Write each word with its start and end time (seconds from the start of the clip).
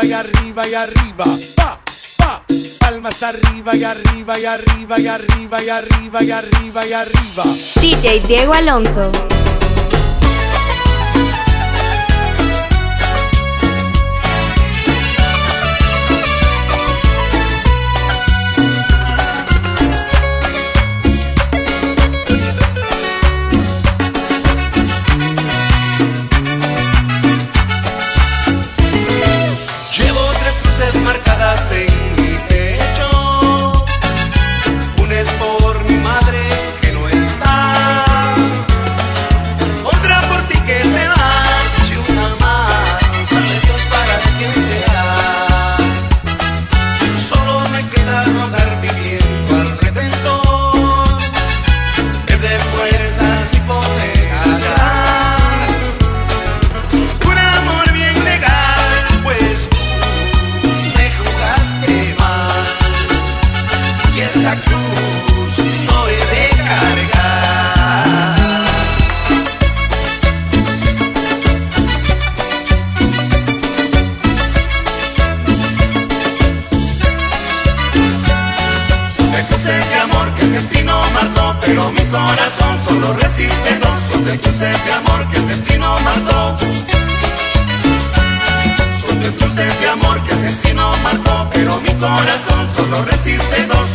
arriba 0.00 0.04
y 0.04 0.12
arriba 0.12 0.68
y 0.68 0.74
arriba. 0.74 1.24
Pa, 1.54 1.80
pa. 2.16 2.42
Palmas 2.78 3.22
arriba 3.22 3.74
y 3.76 3.84
arriba 3.84 4.38
y 4.38 4.44
arriba 4.46 4.98
y 4.98 5.06
arriba 5.06 5.62
y 5.62 5.68
arriba 5.68 6.22
y 6.22 6.30
arriba 6.30 6.86
y 6.86 6.92
arriba. 6.92 7.44
DJ 7.80 8.20
Diego 8.26 8.54
Alonso. 8.54 9.29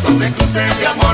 Tres 0.06 0.32
cruces 0.34 0.80
de 0.80 0.88
amor 0.88 1.05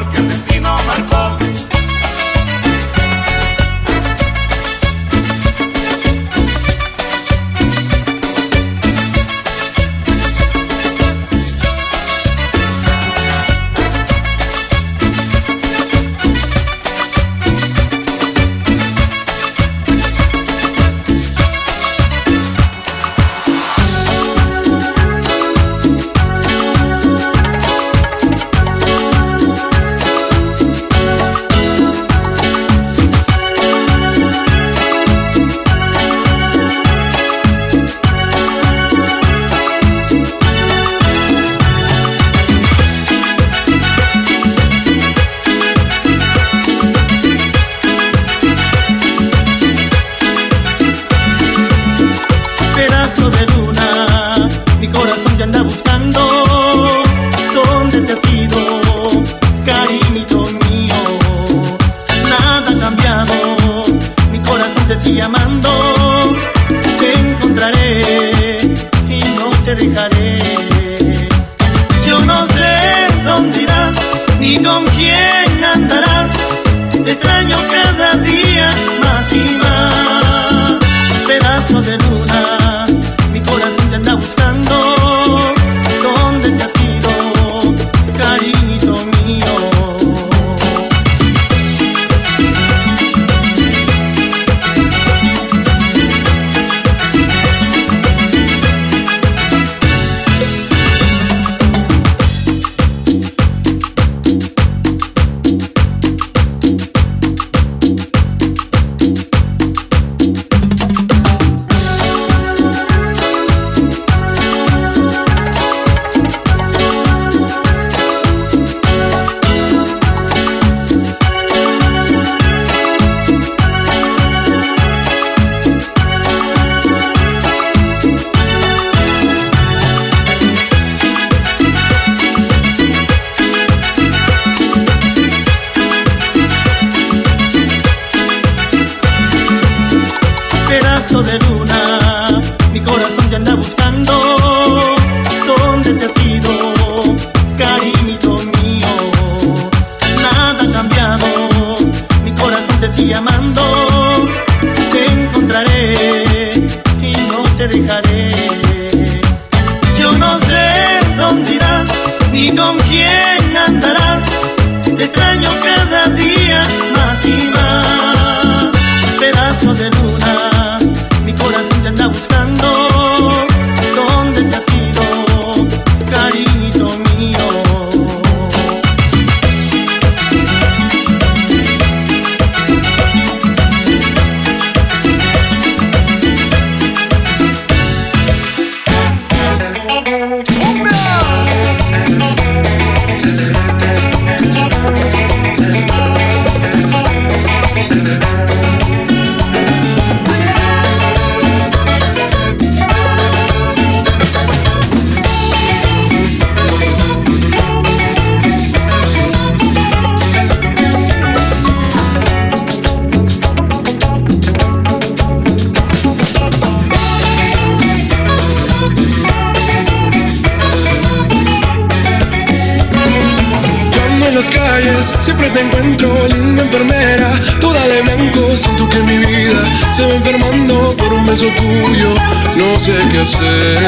hacer. 233.34 233.80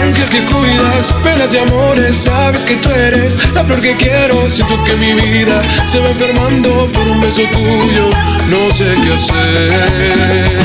Aunque 0.00 0.22
que 0.26 0.42
cuidas 0.44 1.12
penas 1.22 1.50
de 1.52 1.60
amores, 1.60 2.16
sabes 2.16 2.64
que 2.64 2.76
tú 2.76 2.90
eres 2.90 3.38
la 3.54 3.64
flor 3.64 3.80
que 3.80 3.96
quiero. 3.96 4.48
Siento 4.50 4.82
que 4.84 4.94
mi 4.96 5.12
vida 5.14 5.62
se 5.84 5.98
va 5.98 6.08
enfermando 6.08 6.88
por 6.92 7.08
un 7.08 7.20
beso 7.20 7.42
tuyo, 7.52 8.10
no 8.48 8.70
sé 8.70 8.94
qué 9.02 9.12
hacer. 9.14 10.56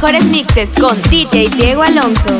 Mejores 0.00 0.24
mixes 0.30 0.70
con 0.80 0.96
DJ 1.10 1.50
Diego 1.50 1.82
Alonso. 1.82 2.38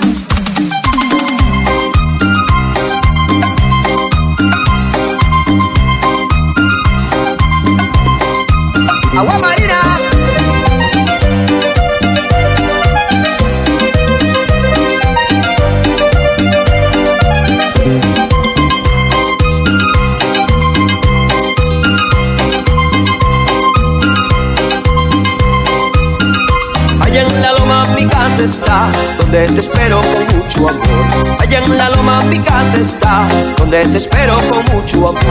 Donde 29.30 29.46
te 29.46 29.60
espero 29.60 30.00
con 30.00 30.38
mucho 30.38 30.68
amor. 30.68 31.36
Allá 31.38 31.58
en 31.58 31.76
la 31.76 31.88
loma 31.90 32.20
mi 32.22 32.40
casa 32.40 32.78
está, 32.78 33.28
donde 33.56 33.86
te 33.86 33.98
espero 33.98 34.36
con 34.50 34.64
mucho 34.74 35.08
amor. 35.08 35.22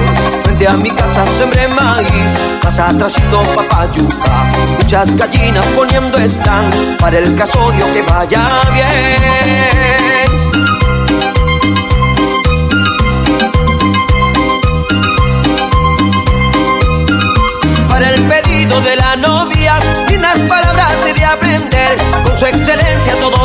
Frente 0.44 0.68
a 0.68 0.78
mi 0.78 0.90
casa 0.90 1.26
sembré 1.26 1.68
maíz, 1.68 2.40
más 2.64 2.80
atrásito 2.80 3.42
papayuca. 3.56 4.50
Muchas 4.80 5.18
gallinas 5.18 5.66
poniendo 5.76 6.18
están, 6.18 6.70
para 6.98 7.18
el 7.18 7.36
casorio 7.36 7.92
que 7.92 8.02
vaya 8.04 8.62
bien. 8.74 10.19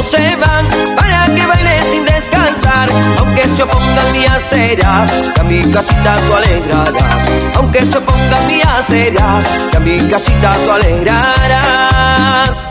Se 0.04 0.36
van 0.36 0.68
para 0.96 1.24
que 1.34 1.46
bailen 1.46 1.90
sin 1.90 2.04
descansar. 2.04 2.88
Aunque 3.18 3.46
se 3.48 3.62
opongan 3.62 4.12
días 4.12 4.42
serás, 4.42 5.10
que 5.34 5.40
a 5.40 5.44
mi 5.44 5.62
casita 5.72 6.14
tú 6.26 6.34
alegrarás. 6.34 7.24
Aunque 7.56 7.86
se 7.86 7.98
opongan 7.98 8.48
días 8.48 8.84
serás, 8.86 9.46
que 9.70 9.76
a 9.76 9.80
mi 9.80 9.98
casita 10.08 10.52
tú 10.66 10.72
alegrarás. 10.72 12.68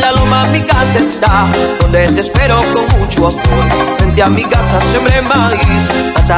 La 0.00 0.12
loma 0.12 0.44
mi 0.46 0.60
casa 0.62 0.98
está, 0.98 1.48
donde 1.80 2.06
te 2.08 2.20
espero 2.20 2.60
con 2.72 2.98
mucho 2.98 3.28
amor. 3.28 3.96
Frente 3.98 4.22
a 4.22 4.26
mi 4.26 4.44
casa 4.44 4.80
sembré 4.80 5.20
maíz, 5.22 5.90
más 6.14 6.30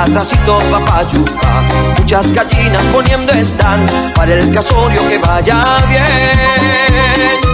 papayuca. 0.70 1.62
Muchas 1.98 2.32
gallinas 2.32 2.82
poniendo 2.92 3.32
están, 3.32 3.84
para 4.14 4.34
el 4.34 4.52
casorio 4.54 5.06
que 5.08 5.18
vaya 5.18 5.78
bien. 5.88 7.48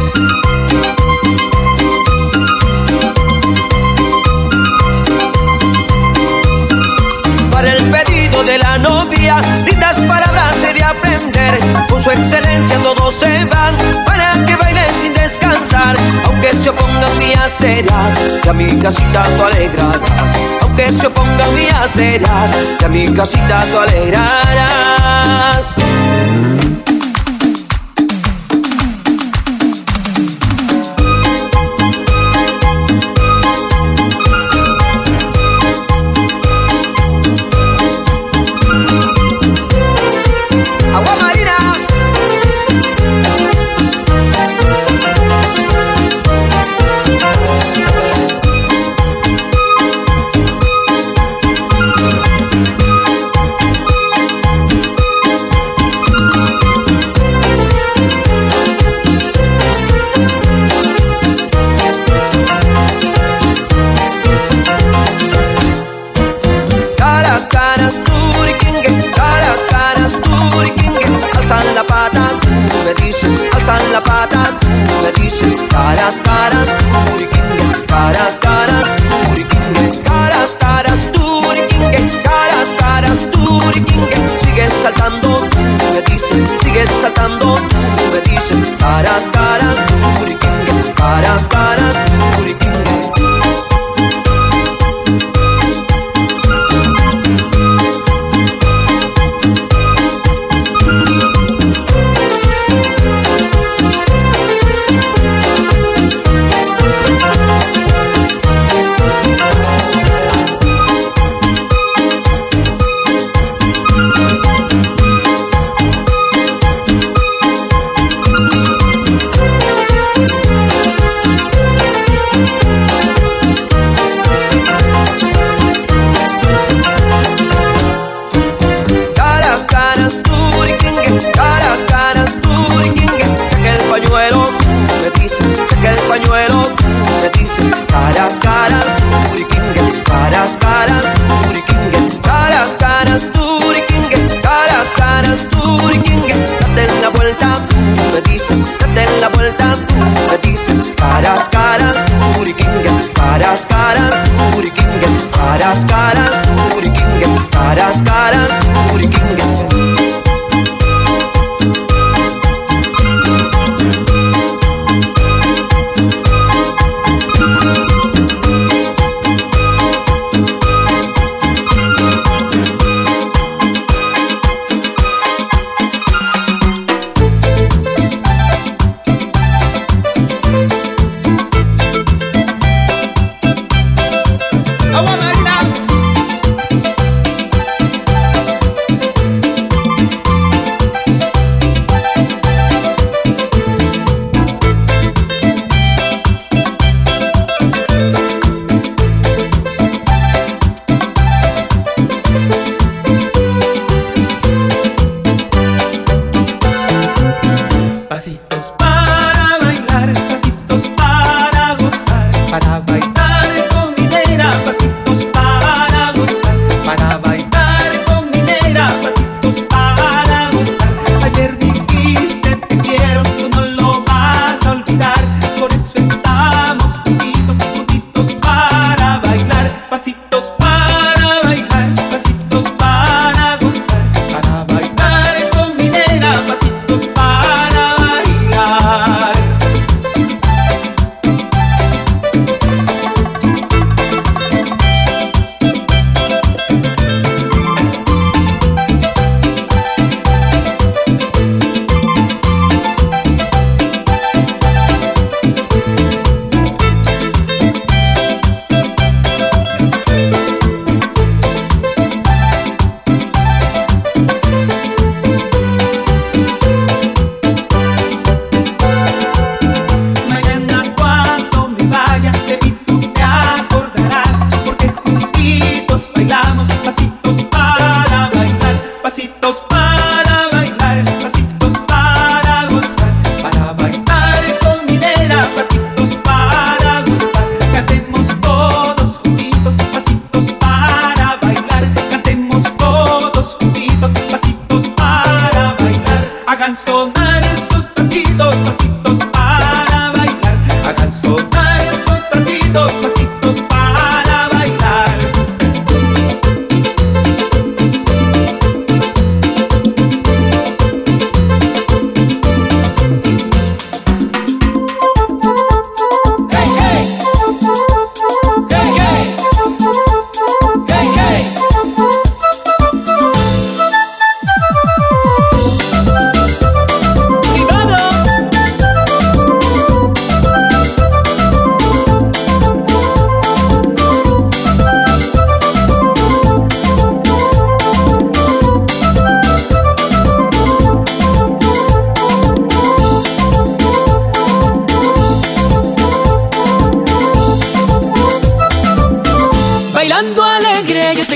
para 7.51 7.73
el 7.73 7.85
pedido 7.85 8.43
de 8.43 8.59
la 8.59 8.79
novia. 8.79 9.41
Lindas 9.65 9.97
palabras 10.01 10.57
he 10.65 10.75
de 10.75 10.83
aprender, 10.83 11.59
con 11.89 12.03
su 12.03 12.11
excelencia 12.11 12.77
todos 12.79 13.15
se 13.15 13.45
van 13.45 13.77
para 14.05 14.33
que 14.45 14.57
sin 14.57 14.74
descansar. 15.35 15.97
Aunque 16.27 16.53
se 16.53 16.71
opongan 16.71 17.19
días 17.19 17.53
serás, 17.53 18.15
que 18.43 18.51
a 18.51 18.53
mi 18.53 18.79
casita 18.79 19.25
tú 19.37 19.45
alegrarás. 19.45 20.01
Aunque 20.63 20.91
se 20.91 21.07
opongan 21.07 21.55
días 21.57 21.91
serás, 21.91 22.51
que 22.79 22.85
a 22.85 22.89
mi 22.89 23.13
casita 23.13 23.65
tú 23.73 23.81
alegrarás. 23.81 25.75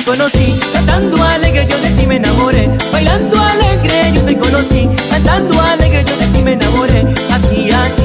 conocí, 0.08 0.58
cantando 0.72 1.22
alegre 1.22 1.66
yo 1.68 1.78
de 1.80 1.90
ti 1.90 2.06
me 2.06 2.16
enamoré, 2.16 2.70
bailando 2.90 3.38
alegre 3.38 4.10
yo 4.14 4.22
te 4.22 4.38
conocí, 4.38 4.88
cantando 5.10 5.60
alegre 5.60 6.02
yo 6.02 6.16
de 6.16 6.26
ti 6.28 6.42
me 6.42 6.52
enamoré, 6.54 7.04
así 7.30 7.70
así. 7.70 7.97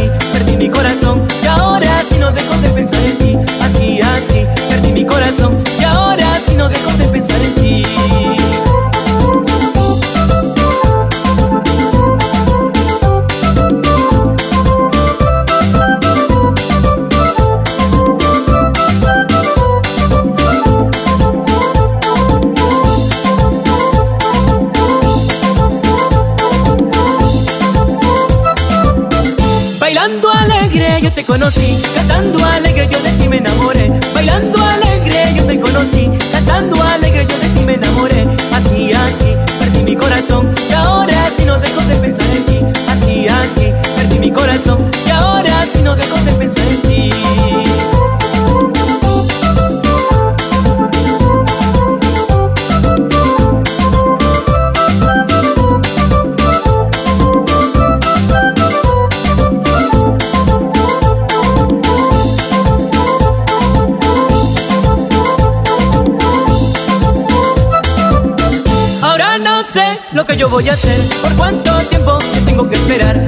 voy 70.64 70.70
a 70.70 70.74
hacer? 70.74 70.98
¿Por 71.22 71.34
cuánto 71.36 71.78
tiempo 71.90 72.18
yo 72.34 72.46
tengo 72.46 72.70
que 72.70 72.76
esperar? 72.76 73.23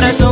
corazón. 0.00 0.29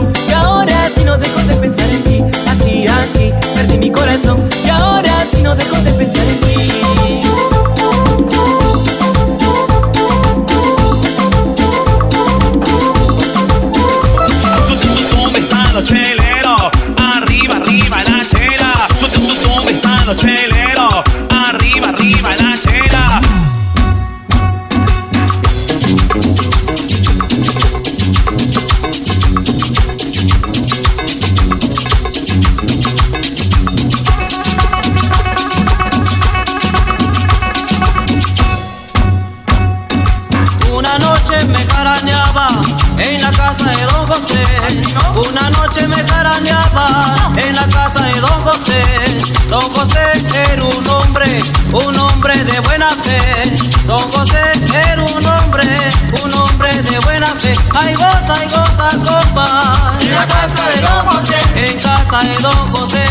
casa 62.09 62.27
de 62.27 62.35
Don 62.43 62.75
José. 62.75 63.05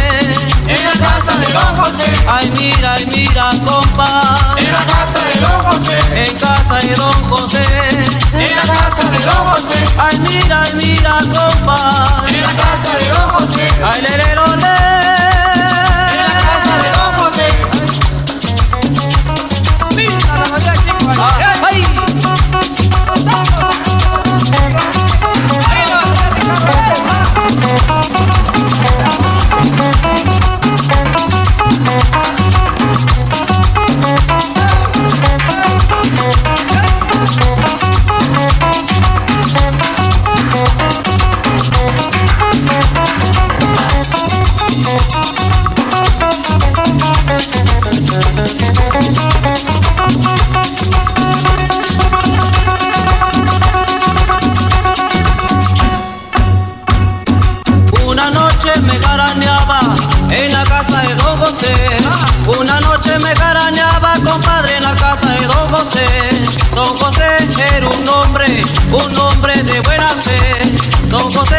En 0.68 0.84
la 0.84 1.08
casa 1.08 1.38
de 1.38 1.54
Don 1.54 1.78
José. 1.78 2.12
Ay, 2.28 2.50
mira, 2.58 2.94
ay, 2.94 3.06
mira, 3.08 3.52
compa. 3.66 4.38
En 4.58 4.72
la 4.72 4.86
casa 4.86 5.20
de 5.26 5.40
Don 5.40 5.64
José. 5.64 6.00
En 6.16 6.38
casa 6.38 6.76
de 6.76 6.96
Don 6.96 7.30
José. 7.30 7.64
En 8.34 8.56
la 8.56 8.74
casa 8.74 9.10
de 9.10 9.20
Don 9.20 9.48
José. 9.48 9.86
Ay, 9.98 10.20
mira, 10.20 10.64
ay, 10.64 10.74
mira, 10.74 11.18
compa. 11.34 12.24
En 12.28 12.42
la 12.42 12.54
casa 12.54 12.94
de 12.98 13.10
Don 13.10 13.30
José. 13.30 13.68
Ay, 13.86 14.02
le, 14.02 14.18
le, 14.18 14.58
le. 14.58 14.97
José. 65.88 66.06
Don 66.76 66.98
José 66.98 67.24
era 67.76 67.88
un 67.88 68.10
hombre, 68.10 68.46
un 68.92 69.20
hombre 69.20 69.54
de 69.64 69.80
buena 69.82 70.10
fe. 70.10 70.38
Don 71.08 71.32
José 71.32 71.56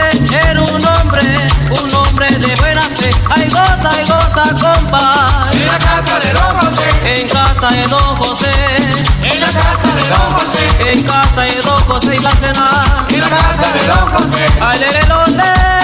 era 0.50 0.60
un 0.60 0.86
hombre, 0.86 1.22
un 1.70 1.94
hombre 1.94 2.28
de 2.28 2.54
buena 2.56 2.82
fe. 2.82 3.10
Ay, 3.30 3.48
goza, 3.48 3.88
ay, 3.90 4.02
goza, 4.06 4.44
compadre. 4.60 5.60
En 5.60 5.66
la 5.66 5.78
casa 5.78 6.18
de 6.18 6.32
Don 6.34 6.60
José. 6.60 6.88
En 7.06 7.28
casa 7.28 7.68
de 7.68 7.86
Don 7.88 8.16
José. 8.16 8.52
En 9.22 9.40
la 9.40 9.46
casa 9.46 9.88
de 9.96 10.08
Don 10.10 10.32
José. 10.36 10.92
En 10.92 11.02
casa 11.04 11.42
de 11.42 11.62
Don 11.62 11.80
José 11.84 12.14
y 12.14 12.18
la 12.18 12.30
cena. 12.32 13.06
En 13.08 13.20
la 13.20 13.28
casa 13.28 13.72
de 13.72 13.86
Don 13.86 14.12
José. 14.12 14.46
Ay, 14.60 14.78
le, 14.78 14.92
le, 14.92 15.06
lo, 15.08 15.24
le. 15.36 15.77